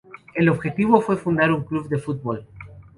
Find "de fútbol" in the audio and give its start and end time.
1.87-2.47